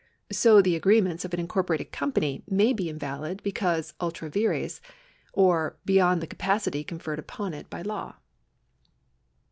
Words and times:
So 0.31 0.63
the 0.63 0.75
agreements 0.75 1.25
of 1.25 1.31
an 1.35 1.39
incorporated 1.39 1.91
company 1.91 2.41
may 2.49 2.73
be 2.73 2.89
invalid 2.89 3.43
because 3.43 3.93
ultra 4.01 4.31
vires, 4.31 4.81
or 5.31 5.77
beyond 5.85 6.21
the 6.23 6.25
capacity 6.25 6.83
conferred 6.83 7.19
upon 7.19 7.53
it 7.53 7.69
by 7.69 7.83
law. 7.83 8.15